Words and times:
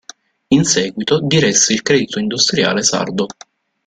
In 0.47 0.63
seguito 0.63 1.19
diresse 1.23 1.73
il 1.73 1.83
Credito 1.83 2.17
Industriale 2.17 2.81
Sardo. 2.81 3.27